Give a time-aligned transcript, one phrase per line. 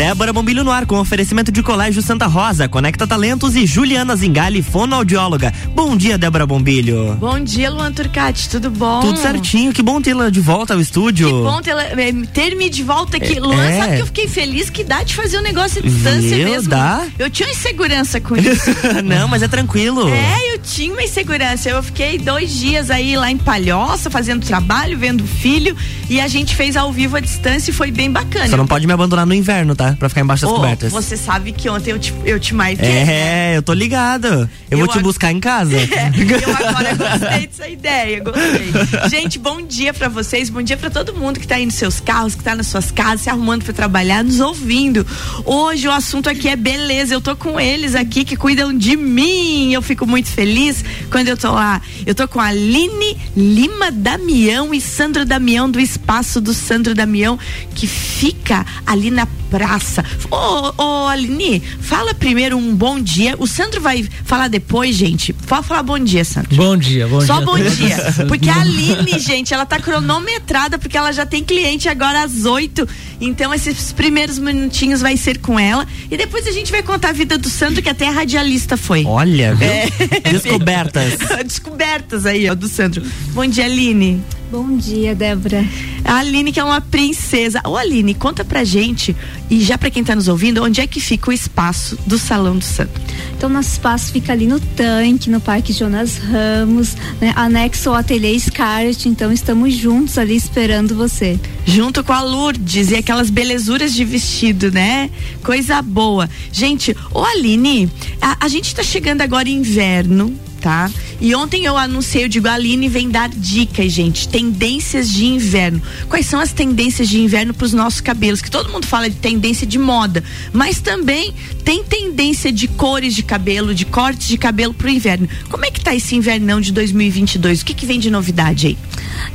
[0.00, 4.62] Débora Bombilho no ar com oferecimento de Colégio Santa Rosa, Conecta Talentos e Juliana Zingali,
[4.62, 5.52] fonoaudióloga.
[5.74, 7.18] Bom dia, Débora Bombilho.
[7.20, 9.00] Bom dia, Luan Turcati, tudo bom?
[9.00, 11.26] Tudo certinho, que bom tê-la de volta ao estúdio.
[11.26, 11.60] Que bom
[11.98, 13.36] eh, ter-me de volta aqui.
[13.36, 16.34] É, Luan, sabe que eu fiquei feliz que dá de fazer um negócio à distância
[16.34, 16.48] Viu?
[16.48, 16.70] mesmo.
[16.70, 17.06] Dá?
[17.18, 18.70] Eu tinha insegurança com isso.
[19.04, 20.08] Não, mas é tranquilo.
[20.08, 21.68] É, eu tinha uma insegurança.
[21.68, 25.76] Eu fiquei dois dias aí lá em Palhoça, fazendo trabalho, vendo o filho,
[26.08, 28.48] e a gente fez ao vivo à distância e foi bem bacana.
[28.48, 29.89] Você não pode me abandonar no inverno, tá?
[29.98, 30.92] Pra ficar embaixo das Ô, cobertas.
[30.92, 32.88] Você sabe que ontem eu te, eu te marquei.
[32.88, 33.56] É, né?
[33.56, 34.26] eu tô ligado.
[34.28, 35.76] Eu, Eu vou te ag- buscar em casa.
[35.90, 39.08] É, eu agora gostei dessa ideia, gostei.
[39.08, 42.00] Gente, bom dia pra vocês, bom dia pra todo mundo que tá aí nos seus
[42.00, 45.06] carros, que tá nas suas casas, se arrumando pra trabalhar, nos ouvindo.
[45.44, 49.72] Hoje o assunto aqui é beleza, eu tô com eles aqui que cuidam de mim.
[49.72, 51.80] Eu fico muito feliz quando eu tô lá.
[52.06, 57.38] Eu tô com a Aline Lima Damião e Sandro Damião do espaço do Sandro Damião,
[57.74, 60.04] que fica ali na praça.
[60.30, 63.34] Ô, ô Aline, fala primeiro um bom dia.
[63.38, 65.32] O Sandro vai falar depois, gente.
[65.32, 66.54] Pode falar bom dia, Sandro.
[66.54, 67.46] Bom dia, bom Só dia.
[67.46, 67.96] bom dia.
[68.28, 72.88] Porque a Aline, gente, ela tá cronometrada porque ela já tem cliente agora às oito.
[73.20, 75.86] Então esses primeiros minutinhos vai ser com ela.
[76.10, 79.04] E depois a gente vai contar a vida do Sandro, que até a radialista foi.
[79.04, 79.68] Olha, viu?
[79.68, 79.86] É.
[80.30, 81.18] Descobertas.
[81.44, 83.02] Descobertas aí, ó, do Sandro.
[83.32, 84.22] Bom dia, Aline.
[84.50, 85.64] Bom dia, Débora.
[86.04, 87.60] A Aline, que é uma princesa.
[87.64, 89.14] Ô, Aline, conta pra gente,
[89.48, 92.58] e já pra quem tá nos ouvindo, onde é que fica o espaço do Salão
[92.58, 93.00] do Sandro?
[93.36, 98.36] Então, nosso espaço fica ali no tanque, no Parque Jonas Ramos, né, anexo ao Ateliê
[98.40, 99.08] Scarlett.
[99.08, 101.38] Então, estamos juntos ali esperando você.
[101.64, 105.08] junto com a Lourdes e aquelas belezuras de vestido, né?
[105.44, 106.28] Coisa boa.
[106.50, 107.88] Gente, ô Aline,
[108.20, 110.34] a, a gente tá chegando agora em inverno.
[110.60, 110.90] Tá?
[111.20, 115.80] E ontem eu anunciei, eu digo, a Aline vem dar dicas, gente, tendências de inverno.
[116.06, 118.42] Quais são as tendências de inverno para os nossos cabelos?
[118.42, 120.22] Que todo mundo fala de tendência de moda,
[120.52, 121.32] mas também
[121.64, 125.28] tem tendência de cores de cabelo, de cortes de cabelo pro inverno.
[125.48, 127.62] Como é que tá esse invernão de 2022?
[127.62, 128.78] O que que vem de novidade aí?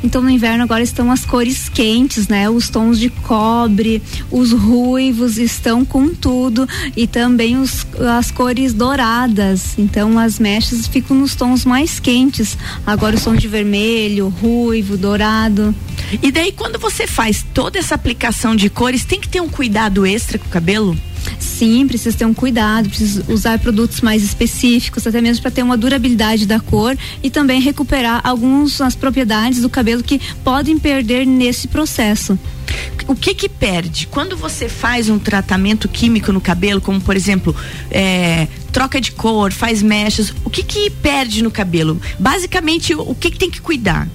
[0.03, 2.50] Então, no inverno agora estão as cores quentes, né?
[2.50, 7.86] Os tons de cobre, os ruivos estão com tudo e também os,
[8.18, 9.78] as cores douradas.
[9.78, 12.58] Então, as mechas ficam nos tons mais quentes.
[12.86, 15.74] Agora, os tons de vermelho, ruivo, dourado.
[16.22, 20.06] E daí, quando você faz toda essa aplicação de cores, tem que ter um cuidado
[20.06, 20.96] extra com o cabelo?
[21.40, 25.78] Sim, precisa ter um cuidado, precisa usar produtos mais específicos, até mesmo para ter uma
[25.78, 31.68] durabilidade da cor e também recuperar algumas as propriedades do cabelo que podem perder nesse
[31.68, 32.38] processo.
[33.08, 34.08] O que que perde?
[34.08, 37.56] Quando você faz um tratamento químico no cabelo, como por exemplo,
[37.92, 42.02] é, troca de cor, faz mechas, o que que perde no cabelo?
[42.19, 44.07] Basicamente, o, que que tem que cuidar?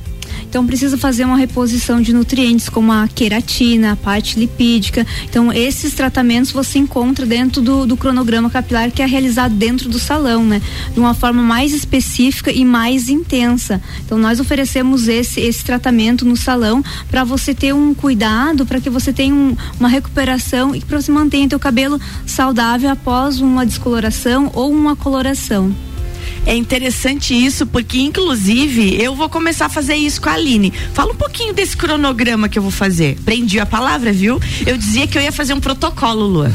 [0.50, 5.06] Então precisa fazer uma reposição de nutrientes como a queratina, a parte lipídica.
[5.22, 9.96] Então esses tratamentos você encontra dentro do, do cronograma capilar que é realizado dentro do
[9.96, 10.60] salão, né?
[10.92, 13.80] De uma forma mais específica e mais intensa.
[14.04, 18.90] Então nós oferecemos esse esse tratamento no salão para você ter um cuidado, para que
[18.90, 24.50] você tenha um, uma recuperação e para você mantenha teu cabelo saudável após uma descoloração
[24.52, 25.72] ou uma coloração.
[26.46, 30.72] É interessante isso, porque inclusive eu vou começar a fazer isso com a Aline.
[30.94, 33.18] Fala um pouquinho desse cronograma que eu vou fazer.
[33.24, 34.40] Prendi a palavra, viu?
[34.66, 36.52] Eu dizia que eu ia fazer um protocolo, Lua.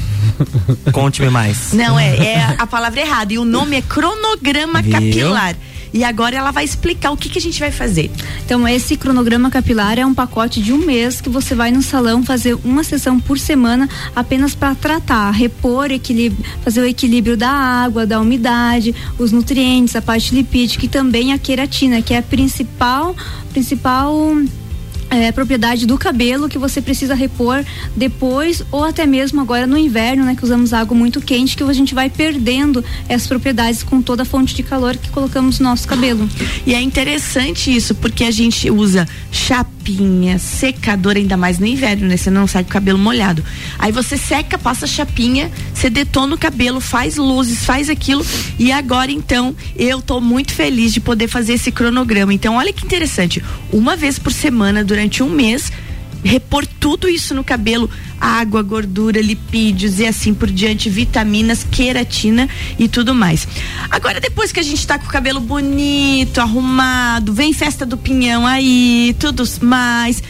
[0.91, 1.71] Conte-me mais.
[1.73, 3.33] Não, é, é a palavra errada.
[3.33, 4.91] E o nome é cronograma Viu?
[4.91, 5.55] capilar.
[5.95, 8.11] E agora ela vai explicar o que, que a gente vai fazer.
[8.45, 12.21] Então, esse cronograma capilar é um pacote de um mês que você vai no salão
[12.21, 15.87] fazer uma sessão por semana apenas para tratar, repor,
[16.61, 21.37] fazer o equilíbrio da água, da umidade, os nutrientes, a parte lipídica e também a
[21.37, 23.15] queratina, que é a principal,
[23.53, 24.35] principal
[25.15, 27.63] é, propriedade do cabelo que você precisa repor
[27.95, 31.73] depois ou até mesmo agora no inverno, né, que usamos água muito quente, que a
[31.73, 35.87] gente vai perdendo essas propriedades com toda a fonte de calor que colocamos no nosso
[35.87, 36.27] cabelo.
[36.65, 39.07] E é interessante isso, porque a gente usa
[39.85, 42.17] chapinha, secador, ainda mais no inverno, né?
[42.17, 43.43] Você não sai com o cabelo molhado.
[43.77, 48.25] Aí você seca, passa chapinha, você detona o cabelo, faz luzes, faz aquilo.
[48.57, 52.33] E agora, então, eu tô muito feliz de poder fazer esse cronograma.
[52.33, 53.43] Então, olha que interessante.
[53.71, 55.71] Uma vez por semana, durante um mês,
[56.25, 57.89] repor tudo isso no cabelo,
[58.19, 62.49] água, gordura, lipídios e assim por diante, vitaminas, queratina
[62.79, 63.47] e tudo mais.
[63.91, 68.45] Agora depois que a gente tá com o cabelo bonito, arrumado, vem festa do pinhão
[68.45, 70.21] aí, tudo mais.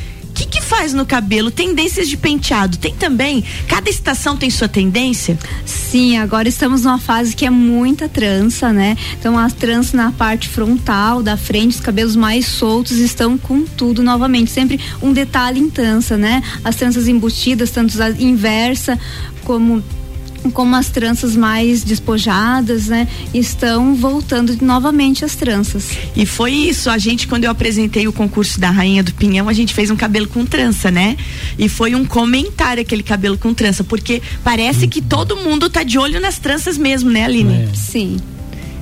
[0.65, 1.51] Faz no cabelo?
[1.51, 2.77] Tendências de penteado.
[2.77, 3.43] Tem também?
[3.67, 5.37] Cada estação tem sua tendência?
[5.65, 8.97] Sim, agora estamos numa fase que é muita trança, né?
[9.19, 14.01] Então as tranças na parte frontal, da frente, os cabelos mais soltos estão com tudo
[14.01, 14.49] novamente.
[14.49, 16.41] Sempre um detalhe em trança, né?
[16.63, 18.99] As tranças embutidas, tanto a inversa
[19.43, 19.83] como
[20.49, 25.89] como as tranças mais despojadas, né, estão voltando novamente as tranças.
[26.15, 29.53] E foi isso, a gente quando eu apresentei o concurso da Rainha do Pinhão, a
[29.53, 31.17] gente fez um cabelo com trança, né?
[31.57, 35.97] E foi um comentário aquele cabelo com trança, porque parece que todo mundo tá de
[35.97, 37.53] olho nas tranças mesmo, né, Aline?
[37.53, 37.69] É.
[37.73, 38.17] Sim.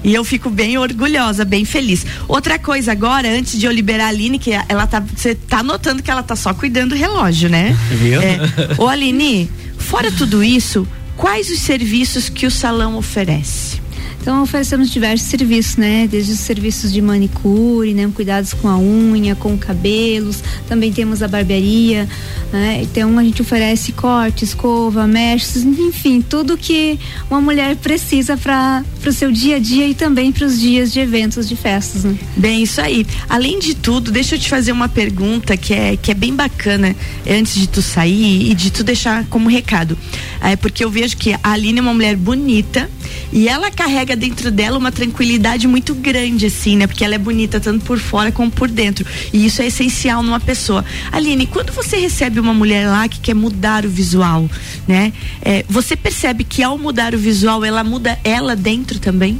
[0.03, 2.05] E eu fico bem orgulhosa, bem feliz.
[2.27, 4.99] Outra coisa agora, antes de eu liberar a Aline, que ela tá.
[4.99, 7.75] Você tá notando que ela tá só cuidando do relógio, né?
[7.89, 8.21] Viu?
[8.21, 8.37] É.
[8.77, 10.85] Ô Aline, fora tudo isso,
[11.23, 13.82] quais os serviços que o salão oferece?
[14.23, 16.07] Então oferecemos diversos serviços, né?
[16.09, 18.09] Desde os serviços de manicure, né?
[18.15, 20.41] Cuidados com a unha, com cabelos.
[20.65, 22.07] Também temos a barbearia,
[22.49, 22.79] né?
[22.83, 26.97] Então a gente oferece corte, escova, mechas, enfim, tudo que
[27.29, 31.01] uma mulher precisa para o seu dia a dia e também para os dias de
[31.01, 32.17] eventos, de festas, né?
[32.37, 33.05] Bem, isso aí.
[33.27, 36.95] Além de tudo, deixa eu te fazer uma pergunta que é que é bem bacana
[37.29, 39.97] antes de tu sair e de tu deixar como recado.
[40.39, 42.89] É porque eu vejo que a Aline é uma mulher bonita
[43.33, 46.87] e ela carrega dentro dela uma tranquilidade muito grande, assim, né?
[46.87, 49.05] Porque ela é bonita tanto por fora como por dentro.
[49.31, 50.83] E isso é essencial numa pessoa.
[51.11, 54.49] Aline, quando você recebe uma mulher lá que quer mudar o visual,
[54.87, 55.13] né?
[55.41, 59.39] É, você percebe que ao mudar o visual, ela muda ela dentro também?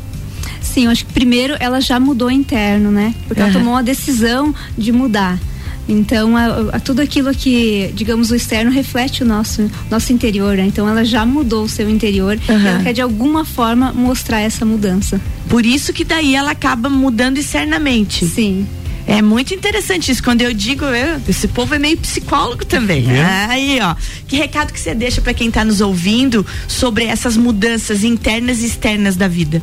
[0.61, 3.13] Sim, eu acho que primeiro ela já mudou interno, né?
[3.27, 3.49] Porque uhum.
[3.49, 5.39] ela tomou a decisão de mudar.
[5.88, 10.65] Então, a, a, tudo aquilo que, digamos, o externo reflete o nosso, nosso interior, né?
[10.65, 12.59] Então, ela já mudou o seu interior uhum.
[12.59, 15.19] e ela quer, de alguma forma, mostrar essa mudança.
[15.50, 18.25] Por isso que daí ela acaba mudando externamente.
[18.25, 18.65] Sim.
[19.06, 20.24] É muito interessante isso.
[20.24, 23.06] Quando eu digo, eu, esse povo é meio psicólogo também.
[23.12, 23.45] É.
[23.50, 23.95] Aí, ó.
[24.27, 28.65] Que recado que você deixa para quem está nos ouvindo sobre essas mudanças internas e
[28.65, 29.62] externas da vida?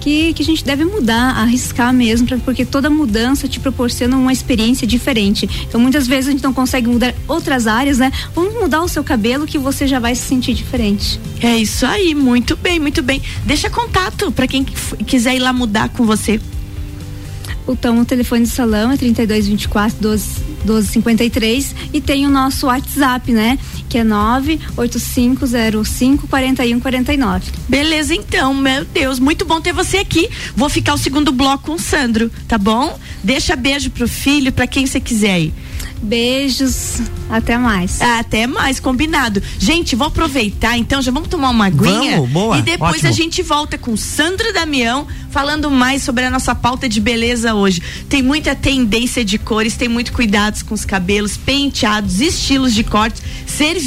[0.00, 4.32] Que, que a gente deve mudar, arriscar mesmo, pra, porque toda mudança te proporciona uma
[4.32, 5.48] experiência diferente.
[5.68, 8.12] Então, muitas vezes a gente não consegue mudar outras áreas, né?
[8.34, 11.18] Vamos mudar o seu cabelo que você já vai se sentir diferente.
[11.40, 13.20] É isso aí, muito bem, muito bem.
[13.44, 16.40] Deixa contato para quem quiser ir lá mudar com você.
[17.68, 23.58] Então, o telefone do salão é 3224 12 1253 e tem o nosso WhatsApp, né?
[23.96, 27.50] Que é 98505 4149.
[27.66, 30.28] Beleza, então, meu Deus, muito bom ter você aqui.
[30.54, 32.98] Vou ficar o segundo bloco com o Sandro, tá bom?
[33.24, 35.54] Deixa beijo pro filho, para quem você quiser aí.
[36.02, 37.00] Beijos,
[37.30, 38.00] até mais.
[38.00, 39.42] Até mais, combinado.
[39.58, 42.16] Gente, vou aproveitar, então já vamos tomar uma aguinha.
[42.16, 43.08] Vamos, boa, e depois ótimo.
[43.08, 47.82] a gente volta com Sandro Damião falando mais sobre a nossa pauta de beleza hoje.
[48.08, 53.20] Tem muita tendência de cores, tem muito cuidados com os cabelos, penteados, estilos de corte,
[53.46, 53.85] serviços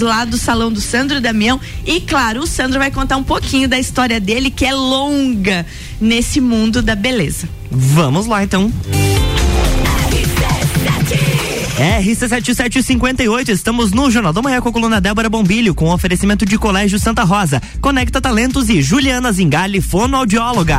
[0.00, 3.78] lá do salão do Sandro Damião e claro, o Sandro vai contar um pouquinho da
[3.78, 5.64] história dele que é longa
[6.00, 7.48] nesse mundo da beleza.
[7.70, 8.72] Vamos lá então.
[11.76, 16.98] RC7758, estamos no Jornal da Manhã com a coluna Débora Bombilho, com oferecimento de Colégio
[16.98, 20.78] Santa Rosa, Conecta Talentos e Juliana Zingali, fonoaudióloga.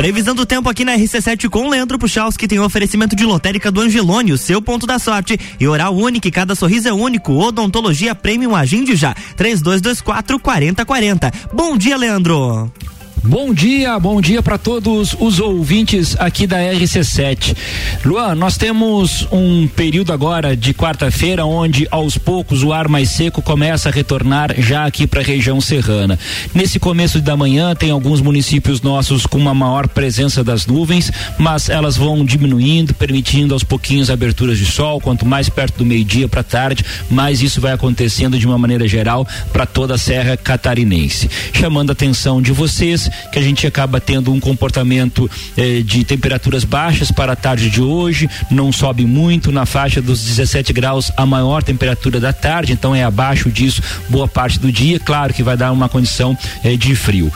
[0.00, 3.82] Previsão do tempo aqui na RC7 com Leandro Puxaus, que tem oferecimento de lotérica do
[3.82, 5.38] Angelone, o seu ponto da sorte.
[5.60, 7.34] E oral único, cada sorriso é único.
[7.34, 9.14] Odontologia Premium Agende já.
[9.36, 11.30] 3224 4040.
[11.52, 12.72] Bom dia, Leandro.
[13.22, 17.54] Bom dia, bom dia para todos os ouvintes aqui da RC7.
[18.02, 23.42] Luan, nós temos um período agora de quarta-feira onde aos poucos o ar mais seco
[23.42, 26.18] começa a retornar já aqui para a região serrana.
[26.54, 31.68] Nesse começo da manhã tem alguns municípios nossos com uma maior presença das nuvens, mas
[31.68, 34.98] elas vão diminuindo, permitindo aos pouquinhos aberturas de sol.
[34.98, 39.28] Quanto mais perto do meio-dia para tarde, mais isso vai acontecendo de uma maneira geral
[39.52, 41.28] para toda a Serra Catarinense.
[41.52, 46.64] Chamando a atenção de vocês que a gente acaba tendo um comportamento eh, de temperaturas
[46.64, 51.24] baixas para a tarde de hoje, não sobe muito, na faixa dos 17 graus a
[51.24, 55.56] maior temperatura da tarde, então é abaixo disso boa parte do dia, claro que vai
[55.56, 57.32] dar uma condição eh, de frio.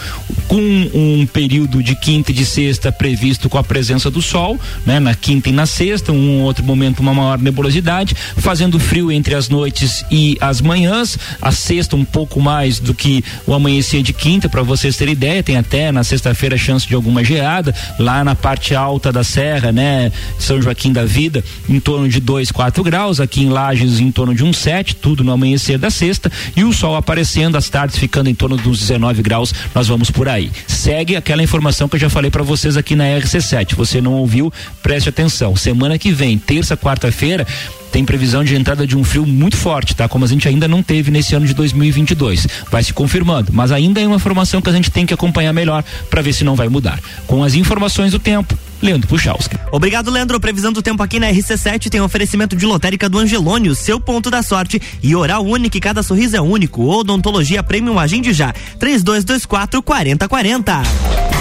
[0.49, 0.61] Com
[0.95, 5.15] um período de quinta e de sexta previsto com a presença do sol, né, na
[5.15, 10.05] quinta e na sexta, um outro momento uma maior nebulosidade, fazendo frio entre as noites
[10.11, 14.63] e as manhãs, a sexta um pouco mais do que o amanhecer de quinta, para
[14.63, 19.11] vocês terem ideia, tem até na sexta-feira chance de alguma geada, lá na parte alta
[19.11, 20.13] da serra, né?
[20.39, 24.35] São Joaquim da Vida, em torno de 2, 4 graus, aqui em Lages em torno
[24.35, 28.31] de um 7, tudo no amanhecer da sexta, e o sol aparecendo, as tardes ficando
[28.31, 30.51] em torno dos 19 graus, nós vamos por aí.
[30.67, 33.75] Segue aquela informação que eu já falei para vocês aqui na RC7.
[33.75, 34.53] Você não ouviu?
[34.83, 35.57] Preste atenção.
[35.57, 37.47] Semana que vem, terça, quarta-feira,
[37.95, 40.09] tem previsão de entrada de um frio muito forte, tá?
[40.09, 42.49] Como a gente ainda não teve nesse ano de 2022.
[42.69, 45.85] Vai se confirmando, mas ainda é uma informação que a gente tem que acompanhar melhor
[46.11, 46.99] para ver se não vai mudar.
[47.25, 49.57] Com as informações do tempo, Leandro Puchalski.
[49.71, 50.41] Obrigado, Leandro.
[50.41, 54.29] Previsão do tempo aqui na RC7 tem oferecimento de lotérica do Angelone, o seu ponto
[54.29, 54.83] da sorte.
[55.01, 56.83] E oral único, cada sorriso é único.
[56.83, 58.53] Odontologia Premium Agende já.
[58.81, 61.34] 3224 4040.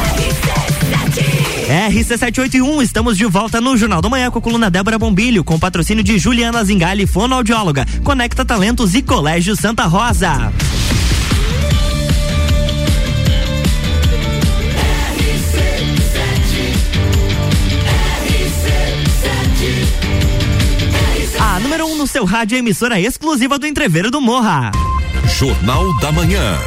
[1.67, 6.03] RC781, estamos de volta no Jornal da Manhã com a coluna Débora Bombilho, com patrocínio
[6.03, 10.51] de Juliana Zingali, fonoaudióloga, Conecta Talentos e Colégio Santa Rosa.
[21.39, 24.71] A número 1 um no seu rádio, emissora exclusiva do Entreveiro do Morra.
[25.37, 26.57] Jornal da Manhã.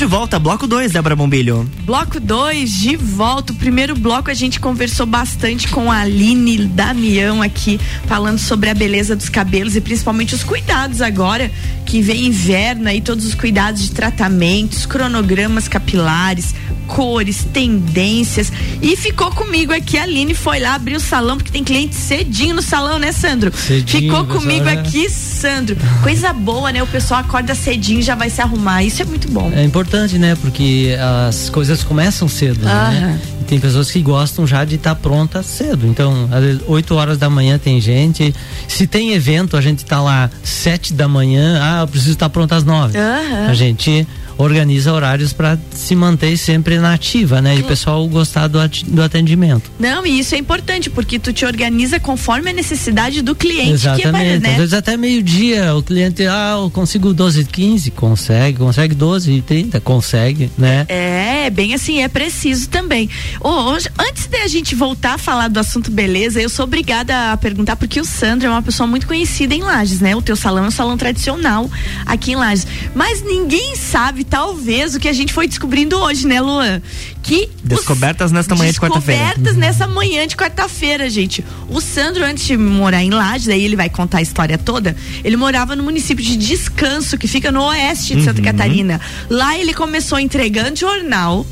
[0.00, 1.70] De volta, bloco 2, Débora Bombilho.
[1.84, 3.52] Bloco 2, de volta.
[3.52, 8.74] O primeiro bloco a gente conversou bastante com a Aline Damião aqui, falando sobre a
[8.74, 11.50] beleza dos cabelos e principalmente os cuidados agora
[11.84, 16.54] que vem inverno aí, todos os cuidados de tratamentos, cronogramas capilares,
[16.90, 18.52] cores, tendências.
[18.82, 22.54] E ficou comigo aqui, a Aline foi lá abrir o salão, porque tem cliente cedinho
[22.54, 23.52] no salão, né, Sandro?
[23.56, 24.72] Cedinho, ficou comigo é.
[24.72, 25.76] aqui, Sandro.
[26.02, 26.82] Coisa boa, né?
[26.82, 28.82] O pessoal acorda cedinho e já vai se arrumar.
[28.82, 29.50] Isso é muito bom.
[29.54, 30.36] É importante, né?
[30.40, 30.96] Porque
[31.28, 32.72] as coisas começam cedo, né?
[32.72, 33.20] Aham.
[33.40, 35.86] E tem pessoas que gostam já de estar pronta cedo.
[35.86, 38.34] Então, às vezes, 8 horas da manhã tem gente.
[38.66, 41.58] Se tem evento, a gente tá lá 7 da manhã.
[41.62, 42.98] Ah, eu preciso estar pronta às 9.
[42.98, 43.46] Aham.
[43.48, 44.06] A gente
[44.42, 47.56] organiza horários para se manter sempre na ativa, né?
[47.56, 49.70] E o pessoal gostar do, do atendimento.
[49.78, 53.72] Não, e isso é importante, porque tu te organiza conforme a necessidade do cliente.
[53.72, 54.02] Exatamente.
[54.02, 54.54] Que vai, Às né?
[54.56, 60.50] vezes até meio-dia o cliente, ah, eu consigo 12 15, consegue, consegue 12 30, consegue,
[60.56, 60.86] né?
[60.88, 63.08] É, bem assim, é preciso também.
[63.40, 67.36] Hoje, antes de a gente voltar a falar do assunto beleza, eu sou obrigada a
[67.36, 70.14] perguntar, porque o Sandro é uma pessoa muito conhecida em Lages, né?
[70.16, 71.70] O teu salão é um salão tradicional
[72.06, 72.66] aqui em Lages.
[72.94, 76.80] Mas ninguém sabe, talvez, o que a gente foi descobrindo hoje, né, Luan?
[77.22, 79.24] Que Descobertas nesta manhã de quarta-feira.
[79.24, 81.44] Descobertas nessa manhã de quarta-feira, gente.
[81.68, 85.36] O Sandro, antes de morar em Lages, aí ele vai contar a história toda, ele
[85.36, 89.00] morava no município de Descanso, que fica no oeste de Santa Catarina.
[89.28, 91.44] Lá ele começou entregando jornal.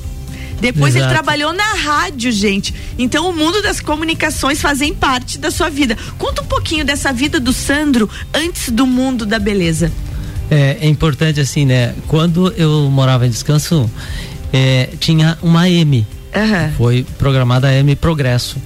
[0.61, 1.15] Depois ele Exato.
[1.15, 2.75] trabalhou na rádio, gente.
[2.99, 5.97] Então o mundo das comunicações fazem parte da sua vida.
[6.17, 9.93] Conta um pouquinho dessa vida do Sandro antes do mundo da beleza.
[10.51, 11.95] É, é importante assim, né?
[12.07, 13.91] Quando eu morava em descanso,
[14.53, 16.07] é, tinha uma M.
[16.35, 16.73] Aham.
[16.77, 18.57] Foi programada a M Progresso.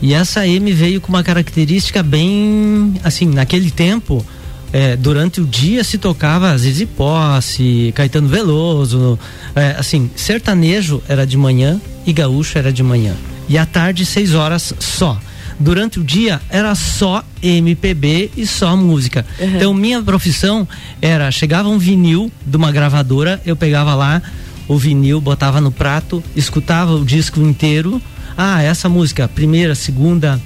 [0.00, 4.24] E essa M veio com uma característica bem assim, naquele tempo.
[4.72, 9.18] é, durante o dia se tocava Zizi Posse, Caetano Veloso,
[9.54, 13.14] é, assim, sertanejo era de manhã e gaúcho era de manhã.
[13.48, 15.18] E à tarde, seis horas só.
[15.58, 19.24] Durante o dia era só MPB e só música.
[19.40, 20.68] Então minha profissão
[21.00, 24.20] era chegava um vinil de uma gravadora, eu pegava lá
[24.68, 28.02] o vinil, botava no prato, escutava o disco inteiro.
[28.36, 30.40] Ah, essa música, primeira, segunda,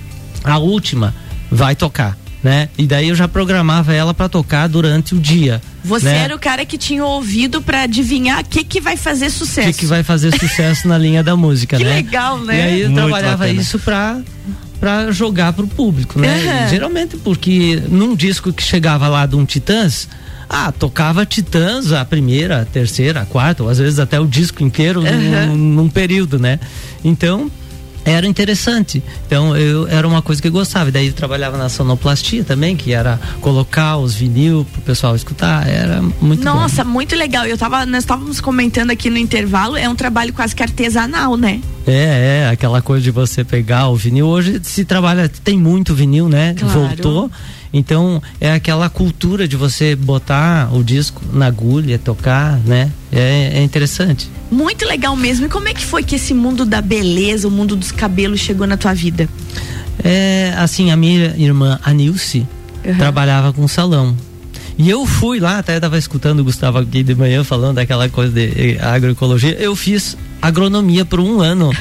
[0.45, 1.12] a última,
[1.50, 2.17] vai tocar.
[2.43, 2.69] né?
[2.79, 5.61] E daí eu já programava ela para tocar durante o dia.
[5.85, 6.19] Você né?
[6.19, 9.69] era o cara que tinha ouvido para adivinhar o que que vai fazer O sucesso.
[9.73, 11.97] que, que vai fazer sucesso na linha da música, Que né?
[11.97, 12.57] legal, né?
[12.57, 13.61] E aí eu Muito trabalhava bacana.
[13.61, 14.21] isso pra
[14.81, 16.67] para jogar pro público, né?
[16.67, 20.09] E geralmente porque num disco que chegava lá de um Titãs,
[20.49, 24.65] ah, tocava Titãs a primeira, a terceira, a quarta, ou às vezes até o disco
[24.65, 25.47] inteiro Aham.
[25.49, 26.59] num, num período, né?
[27.05, 27.51] Então,
[28.04, 29.02] era interessante.
[29.26, 30.90] Então, eu era uma coisa que eu gostava.
[30.90, 35.69] Daí eu trabalhava na sonoplastia também, que era colocar os vinil pro pessoal escutar.
[35.69, 36.54] Era muito bom.
[36.54, 37.47] Nossa, muito legal.
[37.47, 41.61] Eu tava, nós estávamos comentando aqui no intervalo, é um trabalho quase que artesanal, né?
[41.87, 44.26] É, é, aquela coisa de você pegar o vinil.
[44.26, 46.54] Hoje se trabalha, tem muito vinil, né?
[46.59, 46.80] Claro.
[46.80, 47.30] Voltou.
[47.73, 52.91] Então, é aquela cultura de você botar o disco na agulha, tocar, né?
[53.12, 54.29] É, é interessante.
[54.50, 55.47] Muito legal mesmo.
[55.47, 58.67] E como é que foi que esse mundo da beleza, o mundo dos cabelos chegou
[58.67, 59.29] na tua vida?
[60.03, 62.47] É, assim, a minha irmã, a Nilce,
[62.85, 62.97] Uhum.
[62.97, 64.17] trabalhava com salão.
[64.81, 68.33] E eu fui lá, até estava escutando o Gustavo aqui de manhã falando daquela coisa
[68.33, 69.55] de eh, agroecologia.
[69.61, 71.69] Eu fiz agronomia por um ano.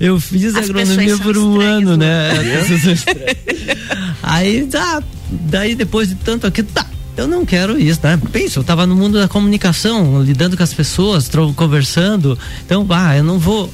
[0.00, 2.32] eu fiz As agronomia por um estranhas, ano, né?
[2.32, 3.76] né?
[4.24, 6.84] Aí tá, daí depois de tanto aqui, tá.
[7.16, 8.20] Eu não quero isso, né?
[8.32, 12.36] Pensa, eu tava no mundo da comunicação, lidando com as pessoas, conversando.
[12.66, 13.72] Então, ah, eu não vou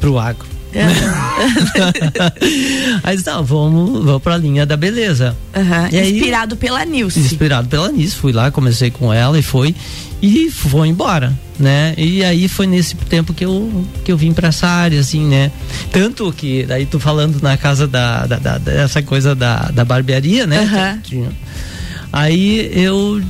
[0.00, 0.57] pro agro.
[3.02, 5.36] Aí não, vamos, vamos pra linha da beleza.
[5.54, 5.88] Aham.
[5.92, 7.20] E aí- Inspirado pela Nilce.
[7.20, 9.74] Inspirado pela Nice, fui lá, comecei com ela e foi
[10.20, 11.94] e foi embora, né?
[11.96, 15.50] E aí foi nesse tempo que eu que eu vim para essa área, assim, né?
[15.92, 20.46] Tanto que daí tu falando na casa da, da, da- dessa coisa da, da barbearia,
[20.46, 20.62] né?
[21.04, 21.30] Tinha-
[22.12, 23.20] Aí eu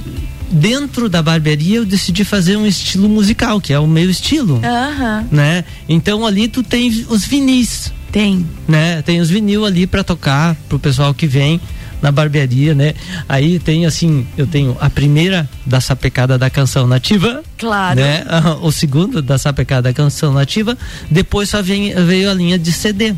[0.51, 5.27] dentro da barbearia eu decidi fazer um estilo musical, que é o meu estilo, Aham.
[5.31, 5.65] né?
[5.89, 8.47] Então ali tu tem os vinis, Tem.
[8.67, 9.03] né?
[9.03, 11.61] Tem os vinil ali para tocar pro pessoal que vem
[12.01, 12.95] na barbearia, né?
[13.29, 17.99] Aí tem assim, eu tenho a primeira da sapecada da canção nativa, Claro.
[18.01, 18.25] né?
[18.63, 20.79] O segundo da sapecada da canção nativa,
[21.11, 23.15] depois só vem, veio a linha de CD.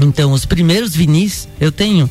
[0.00, 2.08] Então, os primeiros vinis eu tenho,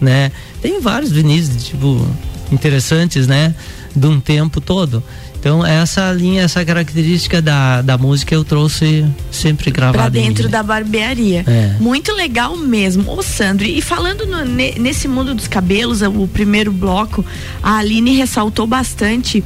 [0.00, 0.30] né?
[0.62, 2.06] Tem vários vinis, tipo,
[2.52, 3.54] interessantes, né?
[3.94, 5.02] De um tempo todo.
[5.40, 10.10] Então, essa linha, essa característica da, da música eu trouxe sempre gravada.
[10.10, 10.50] Pra mim, dentro né?
[10.50, 11.44] da barbearia.
[11.46, 11.76] É.
[11.80, 13.10] Muito legal mesmo.
[13.10, 17.24] Ô, Sandro, e falando no- ne- nesse mundo dos cabelos, o primeiro bloco,
[17.62, 19.42] a Aline ressaltou bastante.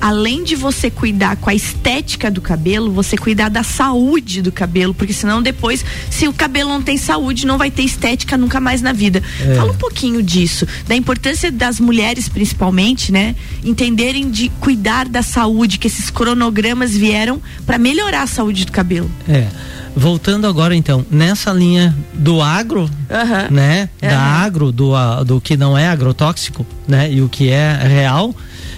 [0.00, 4.92] Além de você cuidar com a estética do cabelo, você cuidar da saúde do cabelo,
[4.92, 8.82] porque senão depois, se o cabelo não tem saúde, não vai ter estética nunca mais
[8.82, 9.22] na vida.
[9.40, 9.54] É.
[9.54, 13.34] Fala um pouquinho disso, da importância das mulheres, principalmente, né?
[13.64, 15.36] Entenderem de cuidar da saúde,
[15.78, 19.10] que esses cronogramas vieram para melhorar a saúde do cabelo.
[19.28, 19.46] É.
[19.94, 23.48] Voltando agora então, nessa linha do agro, Aham.
[23.50, 23.88] né?
[24.00, 24.44] Da Aham.
[24.44, 24.92] agro, do,
[25.24, 27.10] do que não é agrotóxico, né?
[27.10, 28.34] E o que é real.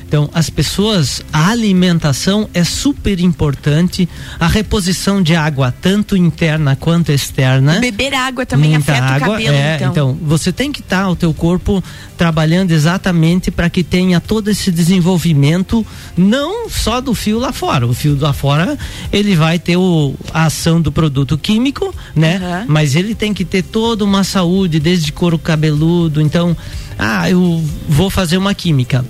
[0.09, 4.09] Então, as pessoas, a alimentação é super importante,
[4.41, 7.79] a reposição de água, tanto interna quanto externa.
[7.79, 10.19] Beber água também Muita afeta água, o cabelo, é, então.
[10.23, 11.85] você tem que estar o teu corpo
[12.17, 17.87] trabalhando exatamente para que tenha todo esse desenvolvimento, não só do fio lá fora.
[17.87, 18.79] O fio lá fora,
[19.13, 22.37] ele vai ter o, a ação do produto químico, né?
[22.37, 22.65] Aham.
[22.67, 26.23] Mas ele tem que ter toda uma saúde, desde couro cabeludo.
[26.23, 26.57] Então,
[26.99, 29.05] ah, eu vou fazer uma química.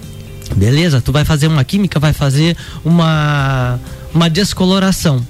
[0.54, 3.78] Beleza, tu vai fazer uma química, vai fazer uma
[4.14, 5.24] uma descoloração.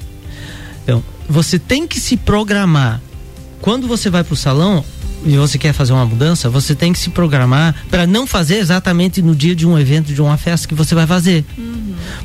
[0.82, 3.00] Então, você tem que se programar.
[3.60, 4.84] Quando você vai para o salão
[5.24, 9.20] e você quer fazer uma mudança, você tem que se programar para não fazer exatamente
[9.20, 11.44] no dia de um evento, de uma festa que você vai fazer.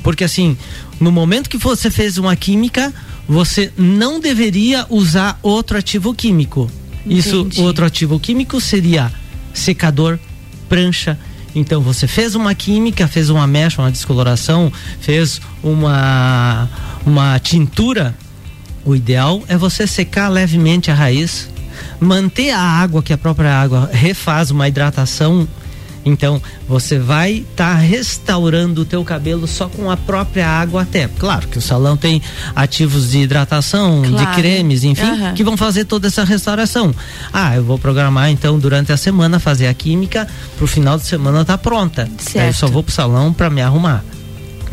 [0.04, 0.56] Porque assim,
[1.00, 2.94] no momento que você fez uma química,
[3.28, 6.70] você não deveria usar outro ativo químico.
[7.06, 7.62] Isso, Entendi.
[7.62, 9.12] outro ativo químico seria
[9.54, 10.20] secador,
[10.70, 11.18] prancha.
[11.56, 16.68] Então você fez uma química, fez uma mecha, uma descoloração, fez uma
[17.06, 18.16] uma tintura.
[18.86, 21.50] O ideal é você secar levemente a raiz,
[22.00, 25.48] manter a água que a própria água refaz uma hidratação.
[26.06, 31.08] Então, você vai estar restaurando o teu cabelo só com a própria água até.
[31.18, 32.22] Claro que o salão tem
[32.56, 34.36] ativos de hidratação, de Claro.
[34.36, 35.34] cremes, enfim, Aham.
[35.34, 36.94] que vão fazer toda essa restauração.
[37.32, 41.46] Ah, eu vou programar então durante a semana fazer a química, pro final de semana
[41.46, 42.08] tá pronta.
[42.18, 42.40] Certo.
[42.44, 44.04] Aí eu só vou pro salão para me arrumar.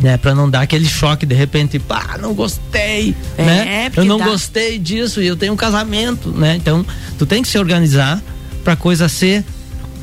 [0.01, 3.91] Né, para não dar aquele choque de repente, pá, não gostei, É, né?
[3.95, 6.57] Eu não dá- gostei disso e eu tenho um casamento, né?
[6.57, 6.87] Então,
[7.19, 8.19] tu tem que se organizar
[8.65, 9.45] pra coisa ser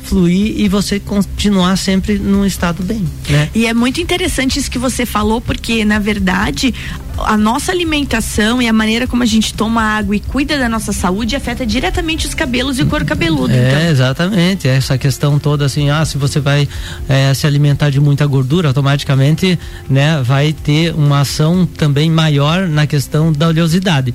[0.08, 3.50] fluir e você continuar sempre num estado bem, né?
[3.54, 6.74] E é muito interessante isso que você falou, porque na verdade
[7.18, 10.92] a nossa alimentação e a maneira como a gente toma água e cuida da nossa
[10.92, 13.52] saúde afeta diretamente os cabelos e o couro cabeludo.
[13.52, 13.90] É, então.
[13.90, 14.68] exatamente.
[14.68, 16.68] Essa questão toda assim, ah, se você vai
[17.08, 22.86] é, se alimentar de muita gordura, automaticamente, né, vai ter uma ação também maior na
[22.86, 24.14] questão da oleosidade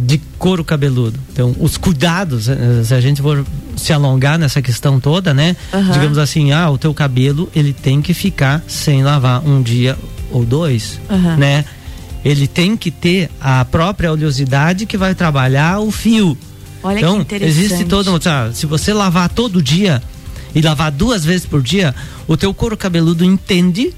[0.00, 1.18] de couro cabeludo.
[1.32, 3.44] Então, os cuidados, eh, se a gente for
[3.76, 5.56] se alongar nessa questão toda, né?
[5.72, 5.92] Aham.
[5.92, 9.98] Digamos assim, ah, o teu cabelo, ele tem que ficar sem lavar um dia
[10.30, 11.36] ou dois, Aham.
[11.36, 11.64] né?
[12.24, 16.36] Ele tem que ter a própria oleosidade que vai trabalhar o fio.
[16.82, 17.64] Olha então, que interessante.
[17.64, 20.02] existe todo, ah, se você lavar todo dia
[20.54, 21.94] e lavar duas vezes por dia,
[22.26, 23.92] o teu couro cabeludo entende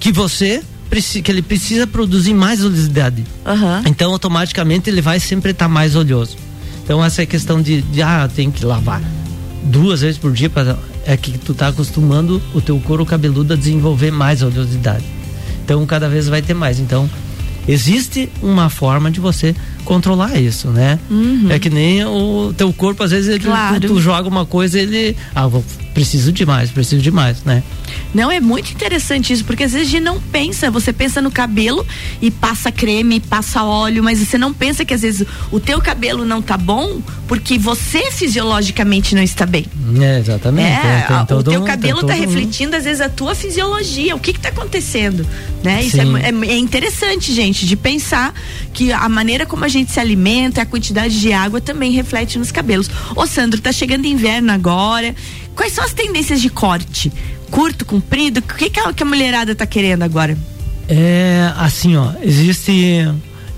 [0.00, 0.62] que você
[1.02, 3.24] que ele precisa produzir mais oleosidade.
[3.44, 3.82] Aham.
[3.86, 6.36] Então, automaticamente, ele vai sempre estar mais oleoso.
[6.84, 9.02] Então, essa é questão de, de ah, tem que lavar
[9.64, 10.76] duas vezes por dia, pra,
[11.06, 15.04] é que tu tá acostumando o teu couro cabeludo a desenvolver mais oleosidade.
[15.64, 16.78] Então, cada vez vai ter mais.
[16.78, 17.08] Então,
[17.66, 19.54] existe uma forma de você
[19.84, 20.98] controlar isso, né?
[21.50, 23.50] É que nem o teu corpo, às vezes, ele- Uhum.
[23.52, 23.80] Claro.
[23.80, 25.16] tu, tu joga uma coisa ele.
[25.34, 27.62] Ah, vou, preciso de mais, preciso de mais, né?
[28.14, 31.30] Não, é muito interessante isso, porque às vezes a gente não pensa, você pensa no
[31.30, 31.84] cabelo
[32.22, 36.24] e passa creme, passa óleo, mas você não pensa que às vezes o teu cabelo
[36.24, 39.66] não tá bom porque você fisiologicamente não está bem.
[40.00, 40.68] É, exatamente.
[40.68, 43.34] É, tem a- o teu um- cabelo tem tá um- refletindo às vezes a tua
[43.34, 45.26] fisiologia, o que que tá acontecendo,
[45.62, 45.82] né?
[45.82, 48.32] Isso é, é, é interessante, gente, de pensar
[48.72, 52.52] que a maneira como a gente se alimenta, a quantidade de água também reflete nos
[52.52, 52.88] cabelos.
[53.16, 55.14] Ô Sandro, tá chegando inverno agora,
[55.54, 57.12] quais são as tendências de corte?
[57.50, 60.36] Curto, comprido, o que que a, que a mulherada tá querendo agora?
[60.88, 63.06] É assim, ó, existe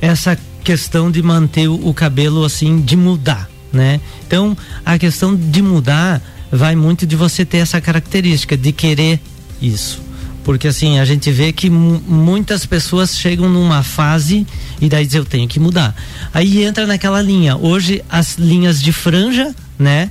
[0.00, 4.00] essa questão de manter o, cabelo assim, de mudar, né?
[4.26, 9.20] Então, a questão de mudar vai muito de você ter essa característica de querer
[9.60, 10.00] isso.
[10.44, 14.46] Porque assim, a gente vê que mu- muitas pessoas chegam numa fase
[14.80, 15.94] e daí diz eu tenho que mudar.
[16.32, 17.56] Aí entra naquela linha.
[17.56, 20.10] Hoje as linhas de franja, né?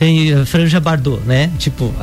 [0.00, 1.50] Tem eh, franja Bardot, né?
[1.58, 1.94] Tipo,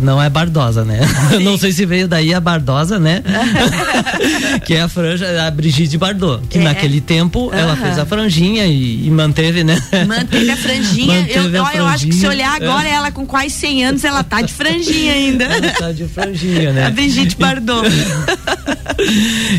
[0.00, 1.00] não é bardosa, né?
[1.44, 3.22] Não sei se veio daí a bardosa, né?
[4.64, 6.42] que é a franja, a Brigitte Bardot.
[6.48, 6.62] Que É.
[6.62, 9.78] naquele tempo ela fez a franjinha e, e manteve, né?
[10.06, 11.20] Manteve a franjinha.
[11.20, 12.92] Manteve eu, a ó, eu acho que se franjinha, olhar agora, é.
[12.92, 15.44] ela com quase 100 anos, ela tá de franjinha ainda.
[15.44, 16.86] Ela tá de franjinha, né?
[16.86, 17.86] A Brigitte Bardot.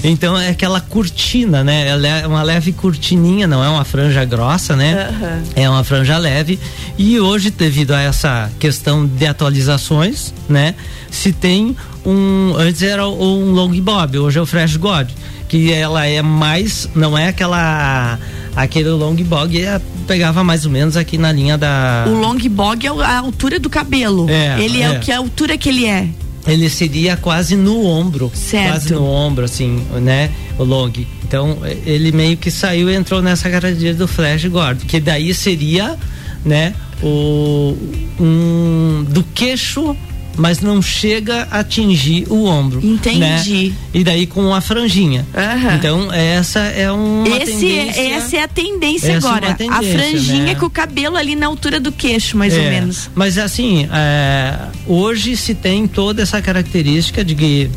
[0.04, 1.88] Então é aquela cortina, né?
[1.88, 5.10] Ela é uma leve cortininha, não é uma franja grossa, né?
[5.56, 6.60] É uma franja leve.
[6.98, 10.76] E hoje, devido a essa questão de atualizações, né?
[11.12, 12.56] Se tem um.
[12.58, 15.10] Antes era um long bob, hoje é o fresh god.
[15.50, 16.90] Que ela é mais.
[16.96, 18.18] Não é aquela.
[18.56, 22.06] Aquele long bob é, pegava mais ou menos aqui na linha da.
[22.08, 24.30] O long bog é a altura do cabelo.
[24.30, 24.86] É, ele é.
[24.86, 24.92] é.
[24.92, 26.08] o que a altura que ele é.
[26.48, 28.32] ele seria quase no ombro.
[28.34, 28.72] Certo.
[28.72, 30.32] Quase no ombro, assim, né?
[30.58, 30.94] O long.
[31.24, 34.86] Então, ele meio que saiu e entrou nessa característica do Flash Gordon.
[34.88, 35.98] Que daí seria,
[36.46, 36.74] né?
[37.04, 37.76] O.
[38.20, 39.96] Um, do queixo,
[40.38, 42.80] mas não chega a atingir o ombro.
[42.86, 43.20] Entendi.
[43.70, 43.74] Né?
[43.94, 45.26] E daí com a franjinha.
[45.36, 45.76] Aham.
[45.76, 48.02] Então, essa é uma Esse tendência.
[48.02, 49.50] é, essa é a tendência é agora.
[49.52, 50.56] a tendência, franjinha né?
[50.56, 53.10] com o cabelo ali na altura do queixo, mais ou É, menos.
[53.16, 57.70] Mas assim, é, hoje se tem toda essa característica de que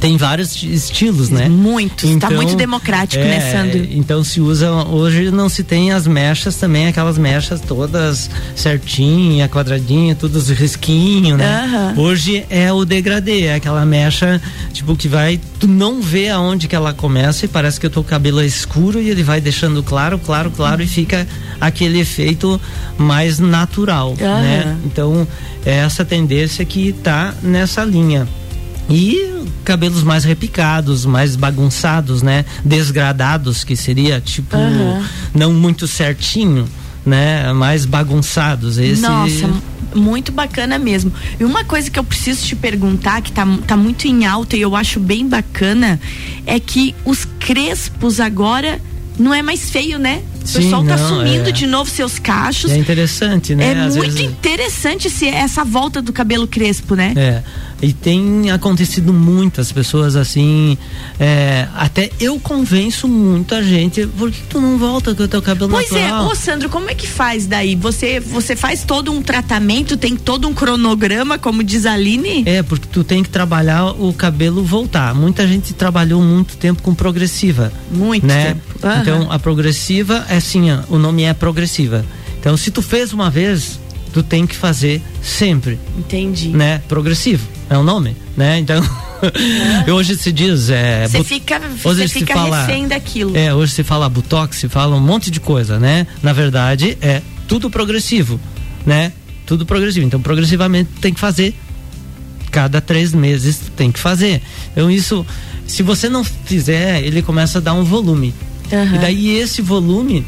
[0.00, 1.48] tem vários estilos, né?
[1.48, 3.86] Muito, tá muito democrático, né, Sandro?
[3.90, 10.14] Então se usa, hoje não se tem as mechas também, aquelas mechas todas certinha, quadradinha,
[10.14, 11.64] todos os risquinhos, né?
[11.64, 11.94] Aham.
[11.96, 14.40] Hoje é o degradê, é aquela mecha,
[14.72, 18.04] tipo, que vai, tu não vê aonde que ela começa e parece que o teu
[18.04, 21.26] cabelo é escuro e ele vai deixando claro, claro, claro e fica
[21.60, 22.60] aquele efeito
[22.98, 24.40] mais natural, Aham.
[24.42, 24.76] né?
[24.84, 25.26] Então,
[25.64, 28.28] é essa tendência que tá nessa linha.
[28.88, 32.44] E cabelos mais repicados, mais bagunçados, né?
[32.64, 35.04] Desgradados, que seria tipo Aham.
[35.34, 36.68] não muito certinho,
[37.04, 37.52] né?
[37.52, 38.78] Mais bagunçados.
[38.78, 39.50] Esse Nossa,
[39.94, 41.12] muito bacana mesmo.
[41.38, 44.60] E uma coisa que eu preciso te perguntar, que tá, tá muito em alta e
[44.60, 46.00] eu acho bem bacana,
[46.46, 48.80] é que os crespos agora
[49.18, 50.22] não é mais feio, né?
[50.46, 51.52] O Sim, pessoal tá não, sumindo é.
[51.52, 52.70] de novo seus cachos.
[52.70, 53.72] é interessante, né?
[53.72, 57.12] É Às muito vezes- interessante esse, essa volta do cabelo crespo, né?
[57.16, 57.42] É,
[57.82, 60.78] e tem acontecido muitas pessoas assim,
[61.20, 65.70] é, até eu convenço muita gente, por que tu não volta com o teu cabelo
[65.70, 66.28] Pois é, natural?
[66.30, 67.74] ô Sandro, como é que faz daí?
[67.74, 72.44] Você, você faz todo um tratamento, tem todo um cronograma, como diz a Aline?
[72.46, 75.14] É, porque tu tem que trabalhar o cabelo voltar.
[75.14, 77.72] Muita gente trabalhou muito tempo com progressiva.
[77.90, 78.48] Muito né?
[78.54, 78.62] tempo.
[78.82, 79.00] Aham.
[79.02, 82.04] Então a progressiva é assim, ó, o nome é progressiva.
[82.38, 83.78] Então se tu fez uma vez,
[84.12, 86.48] tu tem que fazer sempre, Entendi.
[86.48, 86.80] né?
[86.88, 88.58] Progressivo, é o nome, né?
[88.58, 88.82] Então,
[89.92, 93.36] hoje se diz, é, Você fica, hoje se fica fala- refém daquilo.
[93.36, 96.06] é, hoje se fala botox, se fala um monte de coisa, né?
[96.22, 98.38] Na verdade, é tudo progressivo,
[98.84, 99.12] né?
[99.46, 100.04] Tudo progressivo.
[100.06, 101.54] Então, progressivamente tem que fazer.
[102.50, 104.42] Cada três meses tem que fazer.
[104.72, 105.24] Então, isso,
[105.66, 108.34] se você não fizer, ele começa a dar um volume.
[108.72, 108.96] Aham.
[108.96, 110.24] E daí esse volume,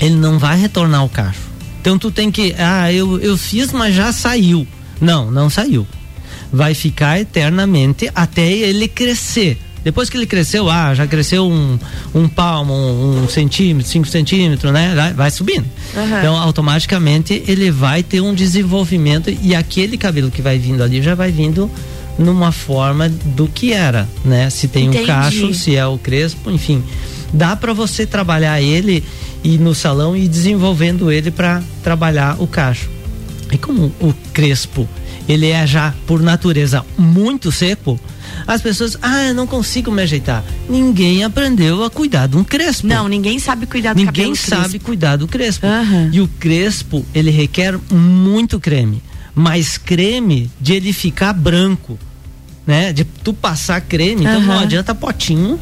[0.00, 1.48] ele não vai retornar ao cacho.
[1.80, 4.66] Então tu tem que, ah, eu, eu fiz, mas já saiu.
[5.00, 5.86] Não, não saiu.
[6.52, 9.58] Vai ficar eternamente até ele crescer.
[9.84, 11.78] Depois que ele cresceu, ah, já cresceu um,
[12.14, 14.92] um palmo, um, um centímetro, cinco centímetros, né?
[14.94, 15.64] Vai, vai subindo.
[15.96, 16.18] Aham.
[16.18, 21.14] Então, automaticamente, ele vai ter um desenvolvimento e aquele cabelo que vai vindo ali já
[21.14, 21.70] vai vindo
[22.18, 24.50] numa forma do que era, né?
[24.50, 25.04] Se tem Entendi.
[25.04, 26.82] um cacho, se é o crespo, enfim.
[27.32, 29.04] Dá para você trabalhar ele
[29.44, 32.88] e no salão e ir desenvolvendo ele para trabalhar o cacho.
[33.52, 34.88] E como o crespo,
[35.28, 37.98] ele é já por natureza muito seco,
[38.46, 40.42] as pessoas, ah, eu não consigo me ajeitar.
[40.68, 42.86] Ninguém aprendeu a cuidar de um crespo.
[42.86, 44.84] Não, ninguém sabe cuidar do Ninguém sabe crespo.
[44.86, 45.66] cuidar do crespo.
[45.66, 46.10] Aham.
[46.12, 49.02] E o crespo, ele requer muito creme.
[49.34, 51.98] Mas creme de ele ficar branco,
[52.66, 52.92] né?
[52.92, 55.58] De tu passar creme, então não adianta potinho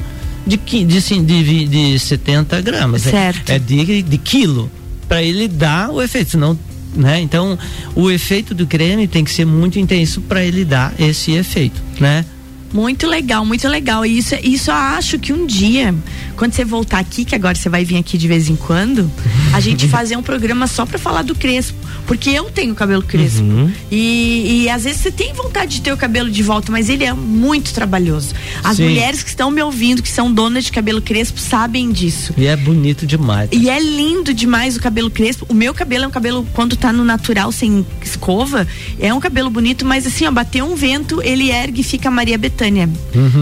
[0.47, 3.07] de, de, cin- de, de 70 gramas.
[3.07, 3.51] é- Certo.
[3.51, 4.71] É, de, de quilo.
[5.09, 6.59] Para ele dar o efeito, senão.
[6.95, 7.21] Né?
[7.21, 7.59] Então,
[7.95, 12.25] o efeito do creme tem que ser muito intenso para ele dar esse efeito, né?
[12.73, 14.05] Muito legal, muito legal.
[14.05, 15.95] E isso, isso eu acho que um dia,
[16.37, 19.11] quando você voltar aqui, que agora você vai vir aqui de vez em quando,
[19.53, 21.77] a gente fazer um programa só pra falar do crespo.
[22.07, 23.43] Porque eu tenho cabelo crespo.
[23.91, 27.05] E, e às vezes você tem vontade de ter o cabelo de volta, mas ele
[27.05, 28.33] é muito trabalhoso.
[28.63, 28.85] As Sim.
[28.85, 32.33] mulheres que estão me ouvindo, que são donas de cabelo crespo, sabem disso.
[32.37, 33.51] E é bonito demais.
[33.53, 35.47] E é lindo demais o cabelo crespo.
[35.49, 38.67] O meu cabelo é um cabelo, quando tá no natural, sem escova,
[39.01, 42.39] é um cabelo bonito, mas assim, ó, bateu um vento, ele ergue e fica Maria
[42.39, 42.56] Bethânia.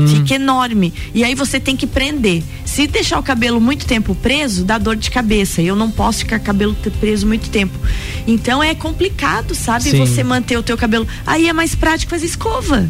[0.08, 0.92] Fica enorme.
[1.14, 2.42] E aí você tem que prender.
[2.64, 5.62] Se deixar o cabelo muito tempo preso, dá dor de cabeça.
[5.62, 7.78] Eu não posso ficar com o cabelo preso muito tempo.
[8.26, 9.90] Então é complicado, sabe?
[9.90, 9.98] Sim.
[9.98, 11.06] Você manter o teu cabelo.
[11.26, 12.88] Aí é mais prático fazer escova.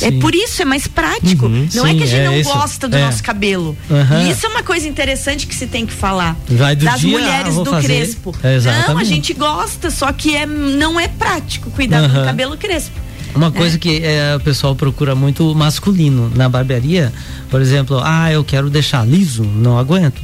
[0.00, 0.20] É Sim.
[0.20, 1.48] por isso, é mais prático.
[1.50, 2.50] não é Sim, que a gente é não isso.
[2.50, 3.04] gosta do É.
[3.04, 3.76] nosso cabelo.
[3.90, 4.22] Aham.
[4.22, 6.34] E isso é uma coisa interessante que se tem que falar.
[6.48, 7.86] Vai do das dia, mulheres ah, do fazer.
[7.88, 8.34] crespo.
[8.42, 8.58] É,
[8.88, 12.24] não, a gente gosta, só que é, não é prático cuidar do Aham.
[12.24, 12.98] cabelo crespo.
[13.34, 17.12] Uma coisa que é, o pessoal procura muito masculino na barbearia,
[17.50, 20.20] por exemplo, ah, eu quero deixar liso, não aguento.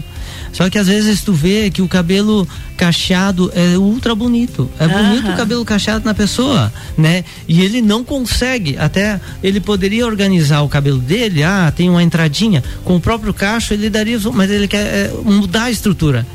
[0.53, 4.71] Só que às vezes tu vê que o cabelo cacheado é ultra bonito.
[4.79, 7.25] É bonito o cabelo cacheado na pessoa, né?
[7.47, 12.63] E ele não consegue, até ele poderia organizar o cabelo dele, ah, tem uma entradinha,
[12.85, 16.27] com o próprio cacho ele daria, mas ele quer é, mudar a estrutura.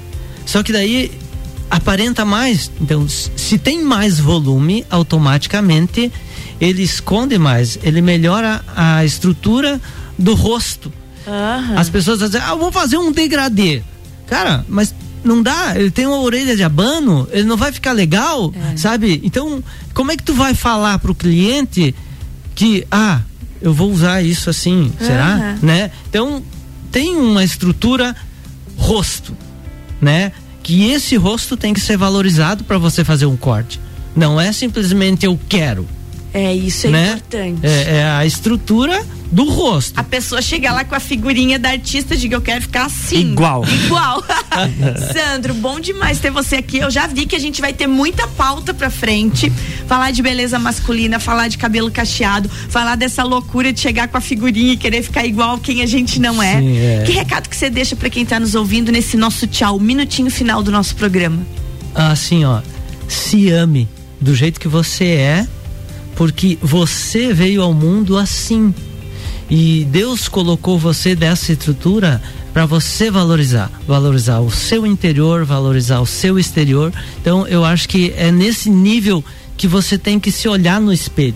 [0.45, 1.11] Só que daí
[1.69, 2.71] aparenta mais.
[2.79, 6.11] Então, se tem mais volume, automaticamente
[6.63, 9.81] ele esconde mais, ele melhora a estrutura
[10.17, 10.91] do rosto.
[11.27, 11.77] Aham.
[11.77, 13.81] As pessoas dizem, ah, eu vou fazer um degradê.
[14.27, 14.95] Cara, mas
[15.25, 19.21] não dá, ele tem uma orelha de abano, ele não vai ficar legal, sabe?
[19.25, 19.61] Então,
[19.93, 21.93] como é que tu vai falar pro cliente
[22.55, 23.19] que, ah,
[23.61, 25.35] eu vou usar isso assim, será?
[25.35, 25.59] Aham.
[25.61, 25.91] Né?
[26.09, 26.41] Então,
[26.91, 28.15] tem uma estrutura
[28.77, 29.35] rosto,
[29.99, 30.31] né?
[30.61, 33.81] Que esse rosto tem que ser valorizado para você fazer um corte.
[34.15, 35.87] Não é simplesmente eu quero,
[36.33, 37.07] É, isso é né?
[37.09, 37.59] importante.
[37.63, 39.99] É, é a estrutura do rosto.
[39.99, 43.31] A pessoa chega lá com a figurinha da artista, diga eu quero ficar assim.
[43.31, 43.63] Igual.
[43.67, 44.23] Igual.
[45.13, 46.77] Sandro, bom demais ter você aqui.
[46.79, 49.51] Eu já vi que a gente vai ter muita pauta pra frente.
[49.87, 54.21] Falar de beleza masculina, falar de cabelo cacheado, falar dessa loucura de chegar com a
[54.21, 56.59] figurinha e querer ficar igual quem a gente não é.
[56.59, 57.03] Sim, é.
[57.05, 60.63] Que recado que você deixa pra quem tá nos ouvindo nesse nosso tchau, minutinho final
[60.63, 61.45] do nosso programa?
[61.95, 62.59] assim, ó,
[63.07, 63.87] se ame
[64.19, 65.47] do jeito que você é,
[66.23, 68.73] porque você veio ao mundo assim.
[69.49, 72.21] E Deus colocou você dessa estrutura
[72.53, 76.93] para você valorizar, valorizar o seu interior, valorizar o seu exterior.
[77.19, 79.21] Então, eu acho que é nesse nível
[79.57, 81.35] que você tem que se olhar no espelho.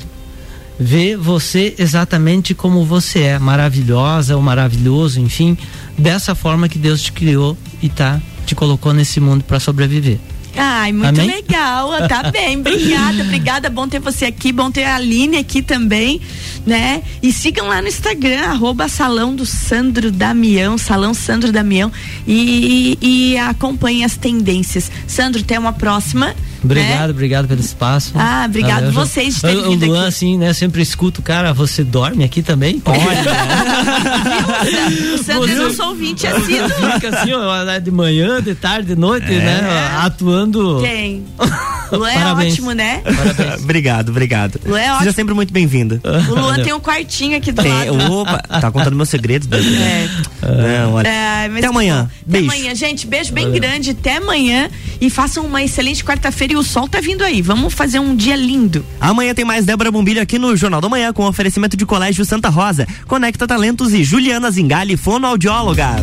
[0.80, 5.58] Ver você exatamente como você é, maravilhosa ou maravilhoso, enfim,
[5.98, 10.18] dessa forma que Deus te criou e tá te colocou nesse mundo para sobreviver.
[10.58, 11.36] Ai, muito Amém?
[11.36, 11.92] legal.
[12.08, 13.70] Tá bem, obrigada, obrigada.
[13.70, 16.20] Bom ter você aqui, bom ter a Aline aqui também,
[16.66, 17.04] né?
[17.22, 21.92] E sigam lá no Instagram, arroba Salão do Sandro Damião, Salão Sandro Damião,
[22.28, 24.92] e, e acompanhem as tendências.
[25.08, 26.36] Sandro, até uma próxima.
[26.64, 27.10] Obrigado, né?
[27.12, 28.14] obrigado pelo espaço.
[28.16, 30.08] Ah, obrigado Valeu, vocês de terem O- Luan, aqui.
[30.08, 32.82] assim, né, sempre escuto, cara, você dorme aqui também?
[35.14, 36.70] O Sandro é nosso ouvinte assíduo.
[36.94, 39.62] Fica assim, ó, de manhã, de tarde, de noite, né,
[40.02, 40.82] atuando.
[40.82, 41.26] Tem.
[41.92, 42.54] Luan é Parabéns.
[42.54, 43.02] ótimo, né?
[43.64, 44.60] obrigado, obrigado.
[44.66, 45.14] Luan é Seja ótimo.
[45.14, 46.02] sempre muito bem-vindo.
[46.30, 48.12] O Luan tem um quartinho aqui do Tem, lado.
[48.14, 49.68] opa, tá contando meus segredos, bebê.
[49.78, 50.08] É.
[50.84, 51.08] Não, olha.
[51.08, 52.02] É, mas Até amanhã.
[52.04, 52.52] Até Beijo.
[52.52, 53.08] amanhã, gente.
[53.08, 53.92] Beijo bem grande.
[53.92, 54.70] Até amanhã.
[55.00, 57.42] E façam uma excelente quarta-feira e o sol tá vindo aí.
[57.42, 58.86] Vamos fazer um dia lindo.
[59.00, 62.50] Amanhã tem mais Débora Bombilho aqui no Jornal da Manhã com oferecimento de Colégio Santa
[62.50, 65.96] Rosa, Conecta Talentos e Juliana Zingali, fonoaudióloga.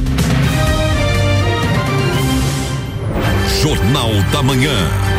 [3.63, 5.14] Jornal da Manhã.